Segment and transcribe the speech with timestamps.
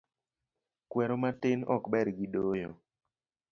[0.89, 2.69] Kweru matin ok ber gidoyo.